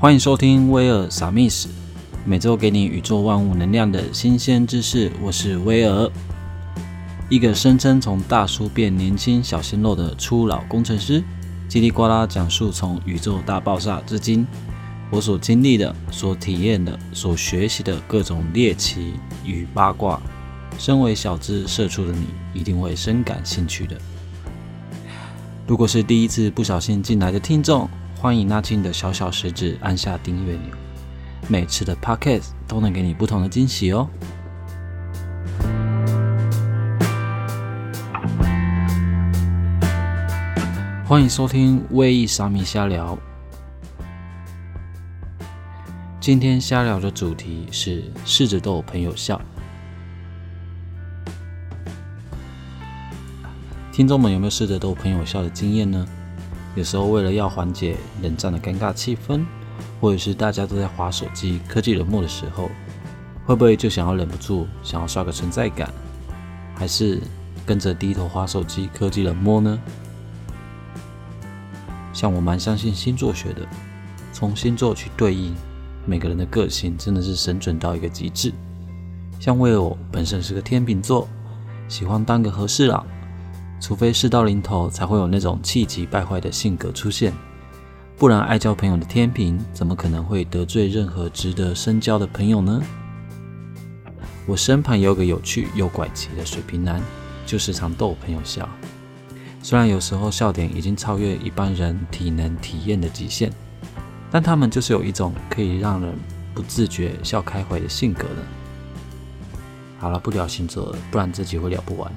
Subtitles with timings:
[0.00, 1.68] 欢迎收听威尔撒密史，
[2.24, 5.12] 每周给你宇宙万物能量的新鲜知识。
[5.20, 6.10] 我是威尔，
[7.28, 11.22] 一个声称从大叔变年轻小鲜肉的初老工程师，
[11.68, 14.46] 叽里呱啦讲述从宇宙大爆炸至今
[15.10, 19.12] 我所经历的、所体验的、所学习的各种猎奇
[19.44, 20.18] 与八卦。
[20.78, 24.00] 身为小资社畜的你，一定会深感兴趣的。
[25.66, 27.86] 如果是第一次不小心进来的听众，
[28.22, 30.76] 欢迎拿起你的小小食指，按下订阅钮。
[31.48, 34.06] 每次的 podcast 都能给你不同的惊喜哦。
[41.06, 43.16] 欢迎收听威易沙米瞎聊。
[46.20, 49.40] 今天瞎聊的主题是试着逗朋友笑。
[53.90, 56.06] 听众们有没有试着逗朋友笑的经验呢？
[56.76, 59.44] 有时候为了要缓解冷战的尴尬气氛，
[60.00, 62.70] 或者是大家都在划手机、科技冷漠的时候，
[63.44, 65.92] 会不会就想要忍不住想要刷个存在感，
[66.76, 67.20] 还是
[67.66, 69.78] 跟着低头划手机、科技冷漠呢？
[72.12, 73.66] 像我蛮相信星座学的，
[74.32, 75.54] 从星座去对应
[76.06, 78.52] 每个人的个性，真的是神准到一个极致。
[79.38, 81.26] 像为我本身是个天秤座，
[81.88, 83.04] 喜欢当个和事佬。
[83.80, 87.32] 除非事到临头，才会有那种气急败坏的性格出现，
[88.16, 92.82] 不然爱交朋友的天平，怎么可能会得罪任何值得深交的朋友呢？
[94.46, 97.02] 我身旁有个有趣又怪奇的水瓶男，
[97.46, 98.68] 就时常逗朋友笑。
[99.62, 103.50] 虽然有时候笑点已经超越一般人体能体验的极限，
[104.30, 106.14] 但他们就是有一种可以让人
[106.54, 108.42] 不自觉笑开怀的性格的。
[109.98, 112.12] 好了，不聊星座了，不然这集会聊不完。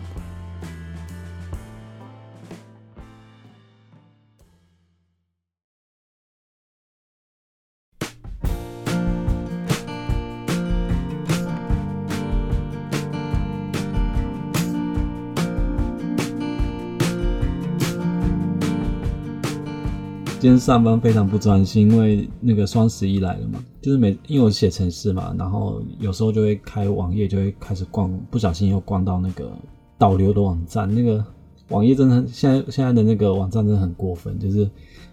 [20.43, 29.49] 今天上班非常不专心，因为那个双十一来了嘛，就是每因为我写程式嘛，然后有时候就会开网页，就会开始逛，不小心又逛到那个
[29.97, 31.23] 导流的网站，那个
[31.69, 34.69] 网页真的现在现在的那个网站真的很过分，就是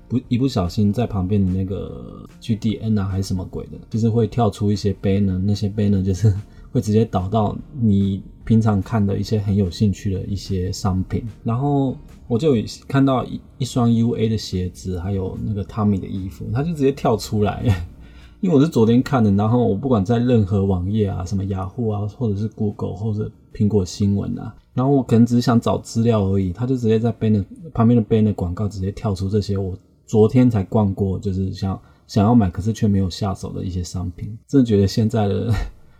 [0.08, 6.34] 不一不小心在旁边的那个 GDN 啊还是什么鬼的，就是会跳出一些 banner，那些 banner 就是
[6.72, 11.96] 会直接导到你平常看的一些很有兴趣的一些商品，然后。
[12.30, 12.54] 我就
[12.86, 17.64] 看到一一双 U A 的鞋子，还有那个 Tommy 的衣服，他就直接跳出来。
[18.40, 29.76] 因为我是昨天看的，然后我不管在任何网页啊，什么雅虎啊，或者是 Google 或者苹果新闻啊，然后我可能只是想找资料而已，他就直接在 banner 旁边的 banner 广告直接跳出这些我
[30.06, 34.38] 昨天才逛过，就是想想要买可是却没有下手的一些商品。
[34.46, 35.52] 真的觉得现在的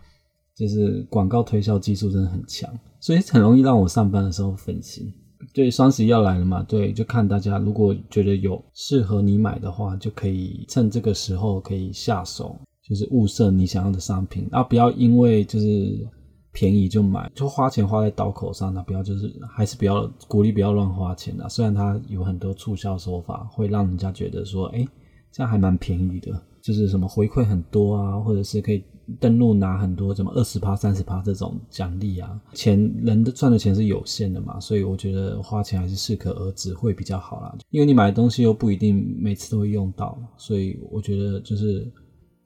[0.55, 2.71] 就是广告推销技术真的很强，
[3.01, 5.13] 所以很容易让我上班的时候分心。
[5.53, 6.63] 对，双十一要来了嘛？
[6.63, 16.07] 对，就看大家如果觉得有适合你买的话，就可以趁这个时候可以下手，就是物色你想要的商品，啊，不要因为就是
[16.51, 21.47] 便宜就买，就花钱花在刀口上，那不要就是还是不要鼓励不要乱花钱啊。
[21.47, 24.85] 虽然它有很多促销手法，会让人家觉得说，哎，
[25.31, 26.31] 这样还蛮便宜的，
[26.61, 28.83] 就是什么回馈很多啊，或者是可以。
[29.19, 37.55] 登录拿很多，什么二十趴、三十趴这种奖励啊，钱人的赚的钱是有限的嘛，所以我觉得花钱还是适可而止会比较好啦。
[37.69, 41.85] 因为你买的东西又不一定每次都会用到，所以我觉得就是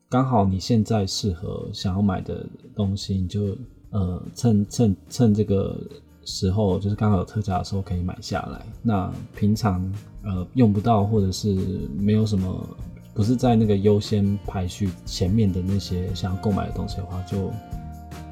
[0.08, 3.56] 刚好你现在适合想要买的东西，你就
[3.90, 5.78] 呃趁趁趁这个
[6.24, 8.66] 时候，就是刚好有特价的时候可以买下来。
[8.82, 9.92] 那平常
[10.24, 11.54] 呃用不到或者是
[11.98, 12.66] 没有什么。
[13.16, 17.50] 不是在那个优先排序前面的那些想要购买的东西的话，就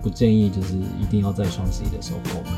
[0.03, 2.51] 不建议就是一定要在双十一的时候购买。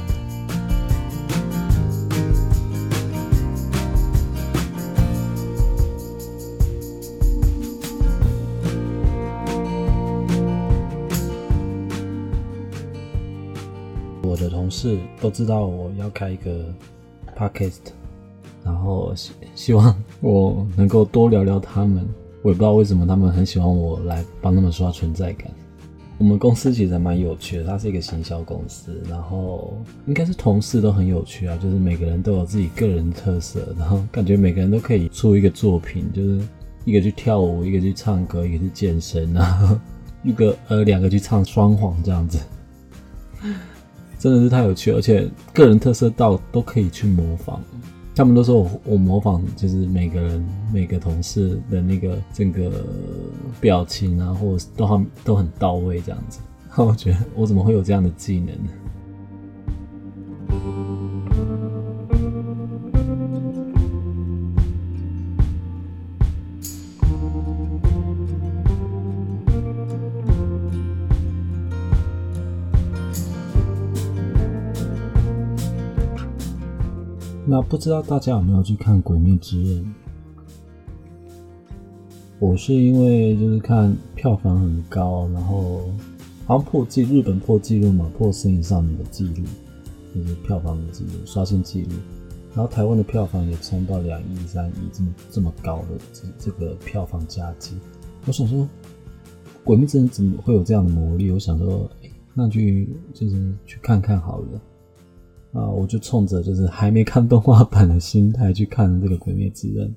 [14.25, 16.75] 我的同事都知道我要开一个
[17.39, 17.93] podcast。
[18.65, 22.07] 然后希希望我能够多聊聊他们，
[22.43, 25.51] 我也不知道为什么他们很喜欢我来帮他们刷存在感。
[26.19, 29.77] 我们公司其实蛮有趣的，它是一个行销公司，然后
[30.07, 36.41] 应该是同事都很有趣啊，就是每个人都有自己个人特色，然后感觉每个人都可以出一个作品，就是
[36.87, 39.79] 一个去跳舞，一个去唱歌，一个去健身，然 后
[40.25, 42.39] 一个呃两个去唱双簧这样子，
[44.19, 47.63] 真的是太有趣，而且个人特色到都可以去模仿。
[48.17, 50.43] 他们都说我我模仿，就是每个人
[50.73, 52.83] 每个同事的那个整个
[53.61, 56.41] 表情啊，或者都很都很到位这样子。
[56.75, 58.71] 那我觉得我怎么会有这样的技能呢？
[77.57, 79.83] 那不知道大家有没有去看《鬼灭之刃》？
[82.39, 85.91] 我是因为就是看票房很高，然后
[86.45, 89.43] 好像破纪日本破纪录嘛，破《神隐少女》的纪录，
[90.15, 91.93] 就是票房的纪录，刷新纪录。
[92.55, 97.75] 然后台湾的票房也冲到两亿、三亿这么这么高的这这个票房佳绩。
[98.27, 98.65] 我想说，
[99.65, 101.31] 《鬼灭之刃》怎么会有这样的魔力？
[101.31, 101.91] 我想说，
[102.35, 104.61] 那去就是去看看好了。
[105.57, 109.89] 啊，我就冲着就是还没看动画版的心态去看这个《鬼灭之刃》，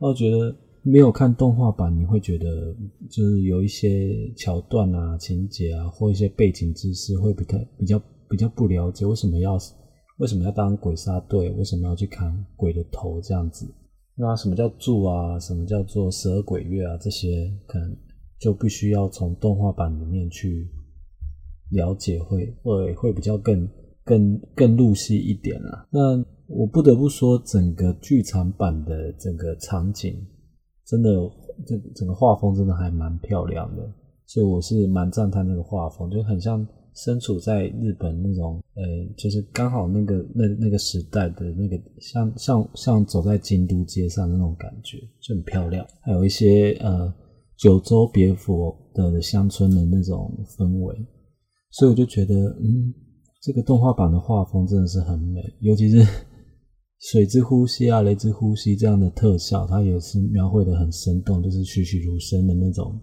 [0.00, 0.52] 我觉得
[0.82, 2.74] 没有看动画版，你会觉得
[3.08, 9.56] 就是有一些桥段啊、情节啊，或一些背景知识会比较比较比较不了解，为什么要
[10.16, 11.50] 为什么要当鬼杀队？
[11.50, 13.64] 为什么要去砍鬼的头这样子？
[14.16, 15.38] 那什么叫柱啊？
[15.38, 16.96] 什么叫做十二鬼月啊？
[17.00, 17.96] 这些可能
[18.40, 20.68] 就必须要从动画版里面去
[21.70, 23.68] 了解，会会会比较更。
[24.08, 25.86] 更更入戏一点啊。
[25.90, 30.16] 那我不得不说，整个剧场版的整个场景，
[30.86, 31.10] 真的，
[31.66, 33.82] 这整个画风真的还蛮漂亮的，
[34.24, 38.82] 所以我是蛮赞叹那个画风，就很像身处在日本那种，呃，
[39.14, 45.86] 就是刚好那个那那个时代的那个，像像像走在京都街上那种感觉，就很漂亮。
[46.00, 47.12] 还有一些呃
[47.58, 50.96] 九州别府的乡村的那种氛围，
[51.72, 52.94] 所以我就觉得，嗯。
[53.48, 56.06] 这个动画版的画风真的是很美，尤其是
[57.00, 63.00] 水之呼吸啊、雷之呼吸这样的特效，它也是描绘的很生动，就是栩栩如生的那种。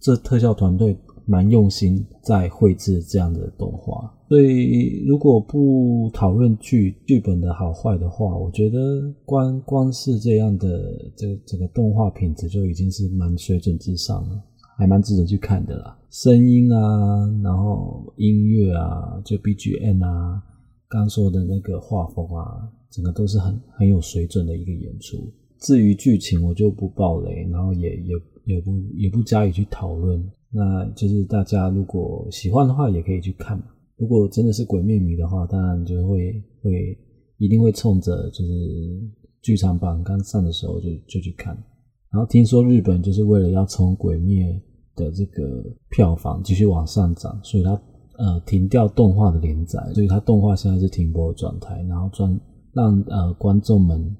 [0.00, 0.96] 这特效团队
[1.26, 14.40] 蛮用心在绘制这样的动画，所以如果不讨论剧剧本的好坏的话，我觉得光光是这样的这整个动画品质就已经是蛮水准之上了。
[14.76, 20.42] 还蛮值得去看的啦，声音啊，然后音乐啊，就 BGM 啊，
[20.88, 25.32] 刚说的那个画风啊，整个都是很很有水准的一个演出。
[25.58, 28.14] 至于剧情，我就不爆雷，然后也也
[28.44, 30.22] 也不也不加以去讨论。
[30.50, 33.62] 那就是大家如果喜欢的话，也可以去看。
[33.96, 36.98] 如果真的是鬼灭迷的话，当然就会会
[37.38, 39.00] 一定会冲着就是
[39.40, 41.56] 剧场版刚上的时候就就去看。
[42.12, 44.60] 然后听说日本就是为了要从《鬼灭》
[45.02, 47.70] 的这个票房继续往上涨，所以他
[48.18, 52.38] 呃停掉动画的连载，所以他动画现在是停播的状态，然后专
[52.74, 54.14] 让呃观众们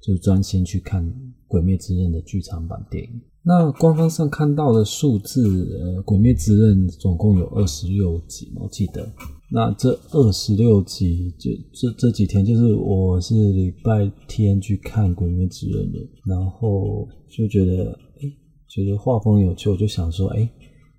[0.00, 1.04] 就专心去看
[1.48, 3.10] 《鬼灭之刃》的剧场版电影。
[3.42, 5.42] 那官方上看到的数字，
[5.82, 9.06] 呃，《鬼灭之刃》总共有二十六集，我记得。
[9.50, 18.32] 那这二十六集，就这这几天，就是我是礼拜天去看《鬼灭之刃》的，然后就觉得，哎，
[18.68, 20.50] 觉得画风有趣，我就想说，哎，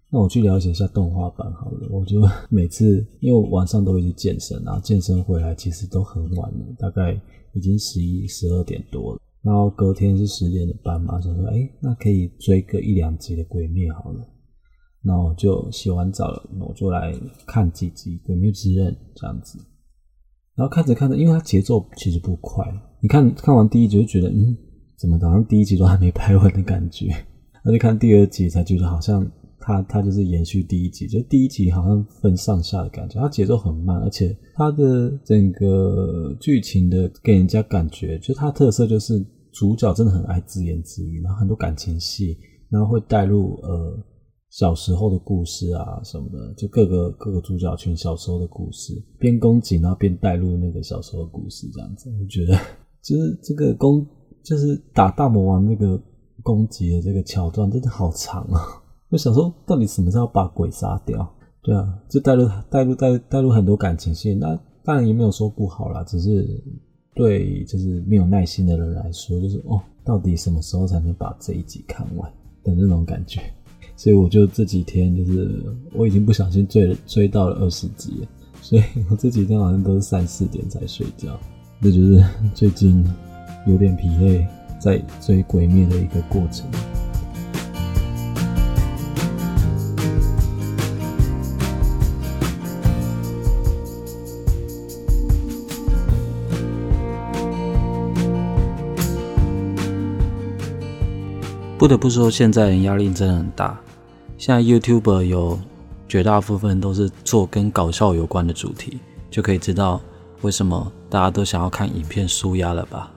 [0.10, 1.90] 那我去了解一下动画版好了。
[1.92, 7.20] 我就 每次，因为晚上都会去健身，然后健身回来其实都很晚了，大概
[7.54, 9.20] 已经十一、十二点多了。
[9.42, 14.26] 然后隔天是十点的班嘛，想说，哎，那可以追个一两集的《鬼灭》好了。
[15.06, 17.14] 然后就洗完澡了，我就来
[17.46, 19.60] 看几集《鬼灭之刃》这样子。
[20.56, 22.66] 然后看着看着，因为它节奏其实不快，
[23.02, 24.58] 你看看完第一集就觉得，嗯，
[24.98, 27.08] 怎么好像第一集都还没拍完的感觉。
[27.64, 33.20] 而且看第二集才觉得好像它它就是延续第一集，就第一集好像分上下的感觉。
[33.20, 42.38] 它节奏很慢，而且它的整个剧情的给人家感觉，就它特色就是主角真的很爱自言自语，然后很多感情戏，
[42.70, 44.04] 然后会带入呃。
[44.56, 52.58] 小时候的故事啊什么的，就各个各个主角群小时候的故事，边攻击然后边带入那个小时候的故事，这样子，我觉得
[53.02, 54.08] 就是这个攻
[54.42, 56.02] 就是打大魔王那个
[56.42, 58.82] 攻击的这个桥段真的好长啊！
[59.12, 61.30] 就想说，到底什么时候把鬼杀掉？
[61.62, 66.64] 对啊，就带入带入带带入很多感情线，那当然也没有说不好啦，只是
[67.14, 72.32] 对就是没有耐心的人来说，就是哦，到底什么时候才能把这一集看完
[72.64, 73.42] 的那种感觉。
[73.98, 78.28] 所以我就这几天就是我已经不小心追了追到了二十集，
[78.62, 81.40] 所以我这几天好像都是三四点才睡觉，
[81.82, 82.24] 这就是
[82.54, 83.06] 最近
[83.66, 84.46] 有点疲累
[84.80, 86.66] 在追鬼灭的一个过程。
[101.78, 103.78] 不得不说，现在人压力真的很大。
[104.38, 105.60] 现在 YouTube 有
[106.08, 108.98] 绝大部分都是做跟搞笑有关的主题，
[109.30, 110.00] 就可以知道
[110.42, 113.12] 为什么大家都想要看影片舒压了吧？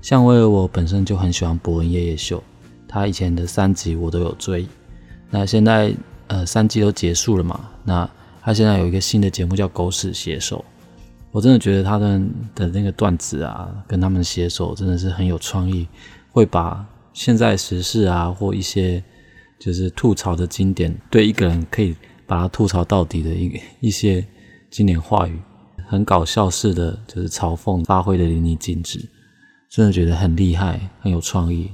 [0.00, 2.42] 像为了我本身就很喜欢伯恩夜夜秀，
[2.88, 4.66] 他以前的三集我都有追。
[5.28, 5.94] 那现在
[6.28, 7.60] 呃三季都结束了嘛？
[7.84, 8.08] 那
[8.40, 10.64] 他现在有一个新的节目叫《狗屎写手》，
[11.30, 12.20] 我真的觉得他的
[12.54, 15.86] 的那个段子啊，跟他们写手真的是很有创意，
[16.34, 19.00] 会把现在时事啊或一些
[19.60, 21.94] 就是吐槽的经典，对一个人可以
[22.26, 24.26] 把他吐槽到底的一一些
[24.68, 25.38] 经典话语，
[25.86, 28.98] 很搞笑式的就是嘲讽发挥的淋漓尽致。
[29.70, 31.70] 真的觉得很厉害，很有创意。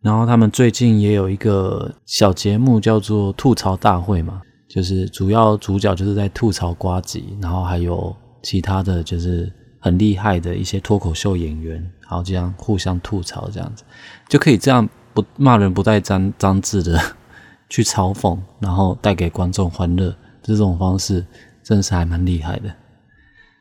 [0.00, 13.84] 然后他们最近也有一个小节目叫做吐槽大会嘛，就是主要主角就是在吐槽瓜吉，然后还有其他的就是很厉害的一些脱口秀演员，然后这样互相吐槽，这样子
[14.28, 17.00] 就可以这样不骂人不带脏脏字的
[17.70, 20.12] 去嘲讽，然后带给观众欢乐，
[20.42, 21.24] 这种方式
[21.62, 22.74] 真的是还蛮厉害的。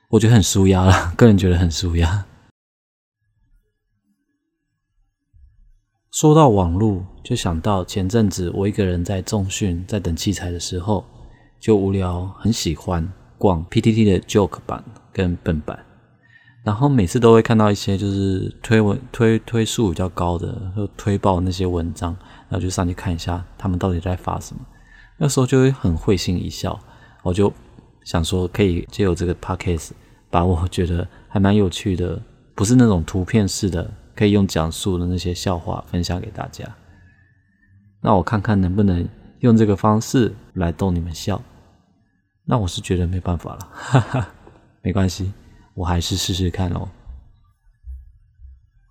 [0.10, 2.25] 我觉得很舒压了，个人觉得很舒压。
[6.12, 11.06] 说到网络，就想到前阵子我一个人在重训，在等器材的时候，
[11.60, 15.86] 就无聊，很喜欢逛 PTT 的 Joke 版跟笨版，
[16.63, 22.16] 然后每次都会看到一些就是推文推推数比较高的，就推爆那些文章，
[22.48, 24.62] 然后就上去看一下他们到底在发什么。
[25.18, 26.80] 那时候就会很会心一笑，
[27.24, 27.51] 我就。
[28.06, 29.92] 想说可以借由这个 podcast，
[30.32, 32.20] 把我觉得还蛮有趣的，
[32.56, 36.66] 不是那种图片式的，可以用讲述的那些笑话分享给大家。
[38.01, 39.08] 那我看看能不能
[39.42, 41.39] 用这个方式来逗你们笑。
[42.46, 44.28] 那我是觉得没办法了，哈哈，
[44.82, 45.32] 没关系，
[45.79, 46.89] 我还是试试看哦。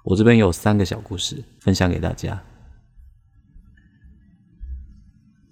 [0.04, 2.42] 我这边有三个小故事分享给大家。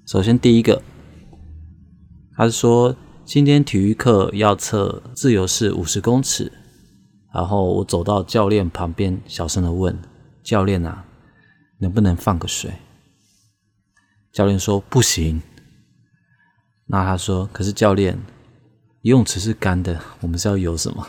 [0.06, 0.82] 首先第一个，
[2.34, 2.96] 他是说。
[3.26, 6.52] 今天体育课要测自由式五十公尺，
[7.34, 10.00] 然后我走到教练旁边，小声的问
[10.44, 11.04] 教练啊，
[11.80, 12.72] 能不能放个水？
[14.32, 15.42] 教练说不行。
[16.86, 18.16] 那他说，可是教练，
[19.00, 21.04] 游泳池是干的，我们是要游什么？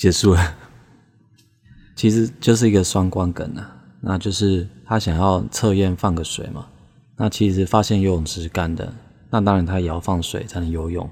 [0.00, 0.40] 结束了，
[1.94, 6.66] 其实就是一个双关梗啊，那就是他想要测验放个水嘛，
[7.18, 8.90] 那其实发现游泳池是干的。
[9.28, 11.06] 那当然，他也要放水才能游泳，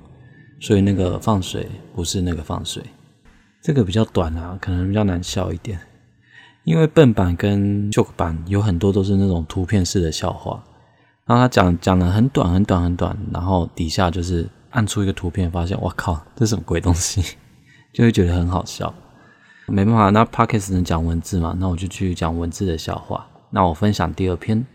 [0.59, 2.83] 所以那个放水不是那个放水，
[3.62, 5.78] 这个比较短啊，可能比较难笑一点。
[6.64, 10.64] 因为笨版跟 joke 版有很多都是那种图片式的笑话，
[11.26, 17.37] 然后他讲讲的很短很短很短，然后底下就是按出一个图片，发现我靠，这什么鬼东西，
[17.92, 18.95] 就会觉得很好笑。
[19.66, 21.57] 没办法，那 pockets 能讲文字嘛？
[21.59, 23.28] 那我就去讲文字的笑话。
[23.50, 24.66] 那我分享第二篇，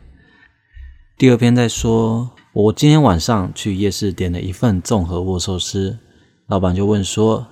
[1.17, 2.31] 第二篇在说。
[2.55, 5.97] 我今天晚上去夜市点了一份综合握寿司，
[6.45, 7.47] 老板就问说：“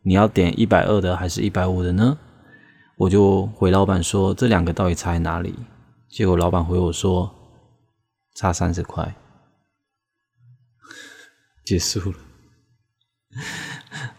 [0.00, 2.16] 你要点一百二的还是一百五的呢？”
[2.96, 5.54] 我就回老板说：“这两个到底差在哪里？”
[6.08, 7.30] 结果老板回我说
[8.36, 9.14] ：“差三十块。”
[11.66, 12.18] 结束了，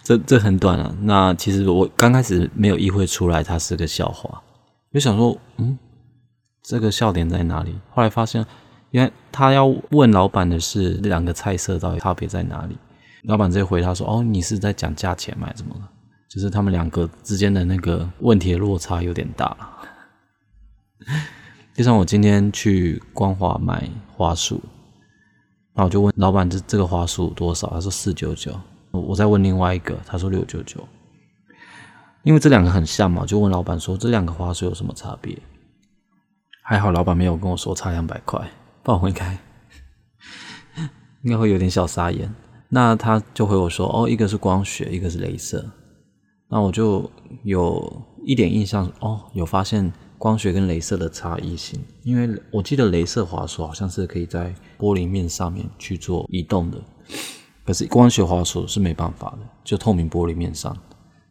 [0.09, 0.95] 这这很短啊。
[1.03, 4.41] 那其实我刚开始没有意会出来它是个笑话，
[4.91, 5.77] 就想说：“嗯，
[6.63, 8.43] 这个笑点在哪里？”后来发现。
[8.91, 12.75] 因为他要问老板的是两个菜色到底差别在哪里，
[13.25, 15.47] 老板直接回他说：“哦，你是在讲价钱吗？
[15.53, 15.87] 怎么了？
[16.27, 19.55] 就是他们两个之间的那个问题的落差有点大。
[21.77, 23.87] ”就像我今天去光华买
[24.17, 24.59] 花束，
[25.75, 27.67] 那我就问老板这这个花束多少？
[27.67, 28.59] 他说四九九。
[28.91, 30.87] 我再问另外一个，他说六九九。
[32.23, 35.37] 因为这两个很像嘛，就问老板说这两个花束有什么差别？
[36.61, 38.45] 还好老板没有跟我说差两百块。
[38.83, 39.37] 不好，应该
[41.23, 42.33] 应该会有点小傻眼。
[42.67, 45.65] 那他就回我说：“哦，一个是光学，一个是镭射。”
[46.49, 47.09] 那我就
[47.43, 51.79] 有一点印象哦，有发现光学跟镭射的差异性。
[52.03, 56.77] 因为我记得镭射滑鼠好像是可以在玻璃面上面去做移动的，
[57.69, 60.75] 可是光学滑鼠是没办法的，就透明玻璃面上。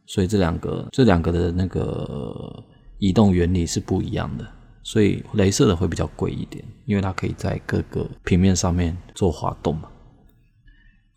[0.07, 2.63] 所以这两个这两个的那个
[2.99, 4.47] 移动原理是不一样的。
[4.85, 9.89] 所以，镭射的会比较贵一点，因为它可以在各个平面上面做滑动嘛。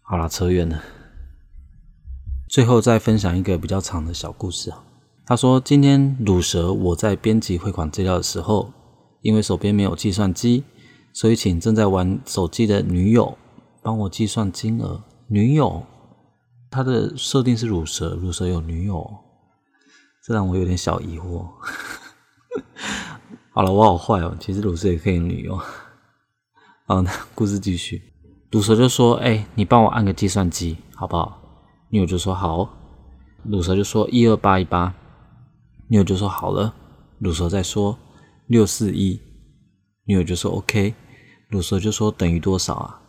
[0.01, 0.81] 好了，扯远了。
[2.49, 4.83] 最后再分享一个比较长的小故事啊。
[5.27, 8.73] 他说，今天鲁蛇我在编辑汇款资料的时候，
[9.21, 10.63] 因为手边没有计算机，
[11.13, 13.37] 所以请正在玩手机的女友
[13.83, 15.03] 帮我计算金额。
[15.33, 15.81] 女友，
[16.69, 19.09] 他的设定是乳蛇，乳蛇有女友。
[20.21, 21.47] 这让我有点小疑惑。
[23.51, 25.57] 好了，我好坏哦，其实乳蛇也可以女友。
[26.85, 28.11] 好，那故事继续。
[28.51, 31.41] 乳蛇就说：“哎，你帮我按个计算机好不好？”
[31.87, 32.69] 女友就说：“好。”
[33.49, 34.93] 乳蛇就说：“一二八一八。”
[35.87, 36.75] 女友就说：“好了。”
[37.19, 37.97] 乳蛇再说
[38.47, 39.17] ：“六四一。”
[40.03, 40.93] 女友就说：“OK。”
[41.47, 43.00] 乳蛇就说：“等于多少啊？”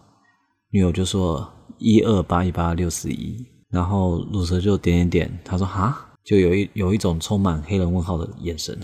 [0.73, 8.81] 女友就说：“一二八一八六四一。”然后鲁蛇就点点点，他说：“哈。”就有一有一种充满黑人问号的眼神。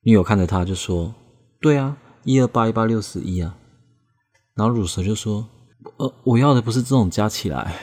[0.00, 1.14] 女友看着他就说
[1.60, 3.54] ：“对啊，一二八一八六四一啊。”
[4.56, 5.46] 然后乳蛇就说
[5.98, 7.80] ：“呃，我要的不是这种加起来。”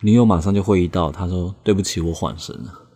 [0.00, 2.88] 女友马上就会意到，他说：“对不起，我缓神了。”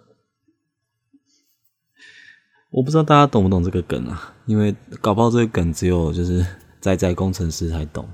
[2.70, 4.34] 我不知道大家懂不懂这个梗啊？
[4.46, 6.44] 因为搞不好这个梗只有就是
[6.84, 8.06] 在在工程师才懂。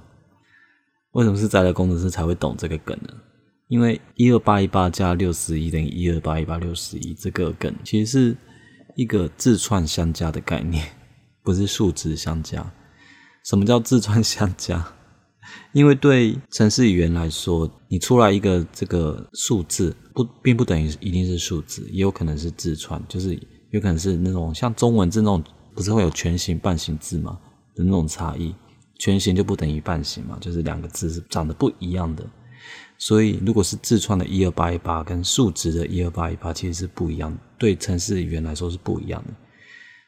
[1.10, 3.12] 为什么是在在工程师才会懂这个梗呢？
[3.66, 8.36] 因为一二八一八加六十一等于一二八一八六十一，这个梗其实是
[8.94, 10.86] 一个字串相加的概念，
[11.42, 12.72] 不是数值相加。
[13.44, 14.86] 什么叫字串相加？
[15.72, 23.36] 因为对程式语言来说，你出来一个这个数字，不并不等于一定是数字，也有可能是字串，就是
[23.70, 25.42] 有可能是那种像中文字那种，
[25.74, 27.36] 不是会有全形、半形字吗？
[27.74, 28.54] 的那种差异，
[28.98, 32.24] 全形就不等于半形嘛，就是两个字是长得不一样的。
[32.98, 39.32] 所以，如果是自创的一二八一八跟数值的一二八一八，其实是不一样，对程式语言来说是不一样的。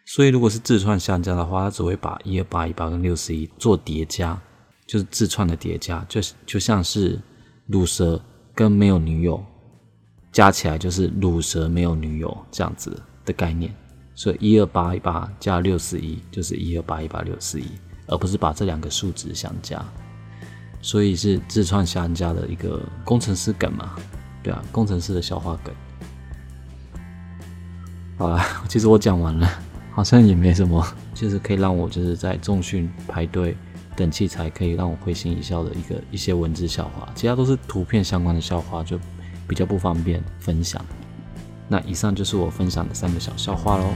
[0.05, 4.39] 所以，如果是自创相加的话，它只会把一二八一八跟六十一做叠加，
[4.87, 7.19] 就是自创的叠加，就就像是
[7.67, 8.23] 乳蛇
[8.55, 9.43] 跟没有女友
[10.31, 13.75] 加起来就是乳蛇没有女友这样子的概念。
[14.15, 17.67] 所以，一二八一八加六四一就是一二八一八六四一，
[18.07, 19.83] 而不是把这两个数值相加。
[20.81, 23.95] 所以是自创相加的一个工程师梗嘛？
[24.43, 25.73] 对啊，工程师的笑话梗。
[28.19, 29.49] 好了， 其实我讲完了，
[29.93, 30.85] 好像也没什么，
[31.15, 33.57] 就是可以让我就是在重训排队
[33.95, 38.99] 等器材，可以让我会心一笑的一个一些文字笑话，其他都是图片相关的笑话，就
[39.47, 40.85] 比较不方便分享。
[41.73, 43.95] 那以上就是我分享的三个小笑话喽。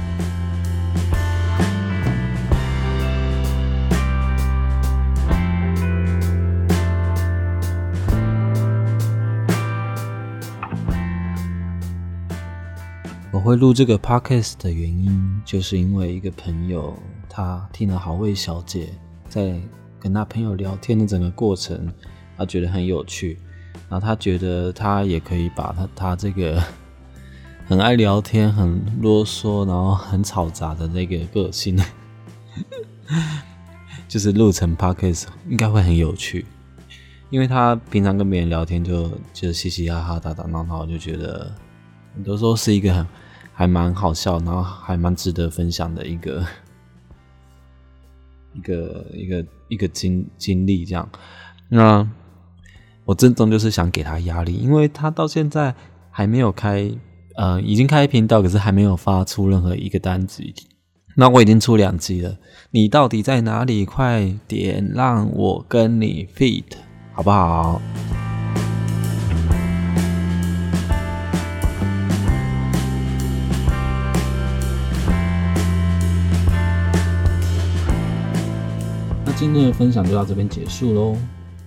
[13.30, 16.96] 我会录这个 podcast 的原因，就是因为一个朋友，
[17.28, 18.88] 他听了好味小姐
[19.28, 19.60] 在
[20.00, 21.92] 跟他朋友聊天的整个过程，
[22.38, 23.38] 他觉得很有趣，
[23.90, 26.58] 然后他觉得他也可以把他他这个
[27.66, 31.76] 很爱聊天、很啰嗦，然后很吵杂的那个个性，
[34.08, 36.46] 就是录成 podcast 应该会很有趣，
[37.28, 41.52] 因为他平常跟别人聊天就就嘻嘻哈哈、打打闹闹，就觉得
[42.14, 43.06] 很多时候是一个很。
[43.58, 46.44] 还蛮好笑，然后还蛮值得分享的一个
[48.52, 51.08] 一个一个一个经经历，这样。
[51.70, 52.06] 那
[53.06, 55.74] 我真正就是想给他压力，因为他到现在
[56.10, 56.86] 还没有开，
[57.36, 60.54] 呃，已经开频道，可是还没有发出任何一个单集。
[61.16, 62.38] 那我已经出两集了，
[62.70, 63.84] 你到底在哪里？
[63.84, 66.64] 快点让我跟你 fit，
[67.12, 67.82] 好不好？
[79.26, 81.14] 那今天的分享就到这边结束喽。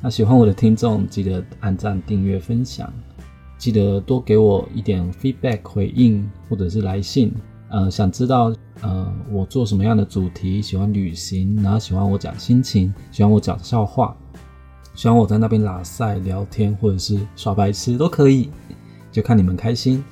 [0.01, 2.91] 那喜欢我的听众，记得按赞、订阅、分享，
[3.60, 7.32] 记得多给我一点 feedback 回应或者是来信。
[7.69, 10.60] 呃，想知道呃我做什么样的主题？
[10.60, 14.15] 喜欢旅行，然后喜欢我讲心情，喜欢我讲笑话，
[14.95, 18.50] 喜欢我在那边拉塞聊天或者是耍白痴都可以，
[19.12, 20.04] 就看你们开心。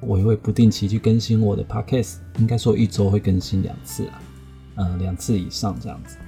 [0.00, 4.22] 我也会不定期去更新我的 podcast，应该说一周会更新两次啊，
[4.76, 6.18] 呃两次以上这样子。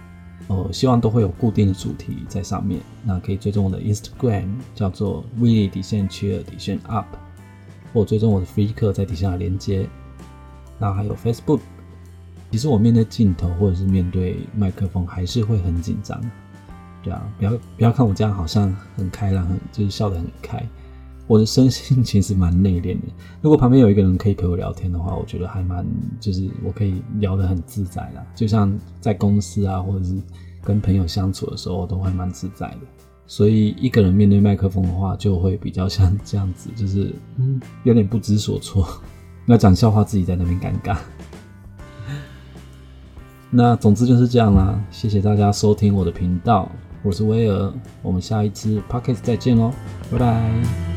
[0.48, 2.80] 哦，希望都会有固定的主题在上面。
[3.02, 7.06] 那可以追踪我的 Instagram，叫做 Willie 底线 Cheer 底线 Up，
[7.92, 9.88] 或追踪我的 Free 课在底下的连接。
[10.78, 11.60] 那还有 Facebook，
[12.50, 16.20] 其实我面对镜头或者是面对麦克风还是会很紧张。
[17.02, 20.62] 对啊，不要不要看我这样好像很开朗，很就是笑得很开。
[21.26, 23.06] 我的身心 其实蛮内敛的。
[23.40, 25.86] 如果旁边有一个人可以陪我聊天的话，我觉得还蛮
[26.20, 28.24] 就是我可以聊得很自在啦。
[28.34, 30.14] 就像在公司啊，或者是
[30.62, 32.78] 跟朋友相处的时候，我都会蛮自在的。
[33.26, 38.86] 所以一个人面对麦克风的话，就会比较像这样子，就是嗯，有点不知所措。
[39.46, 40.96] 要讲笑话，自己在那边尴尬。
[43.50, 44.78] 那总之就是这样啦。
[44.90, 46.70] 谢谢大家收听我的频道，
[47.02, 49.72] 我是威尔，我们下一次 podcast 再见喽，
[50.10, 50.93] 拜拜。